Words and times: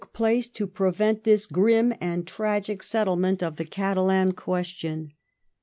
141 0.01 0.17
place 0.39 0.47
to 0.49 0.65
prevent 0.65 1.23
this 1.25 1.45
grim 1.45 1.93
and 2.01 2.25
tragic 2.25 2.81
settlement 2.81 3.43
o| 3.43 3.51
the 3.51 3.63
Catalan 3.65 4.31
question. 4.31 5.13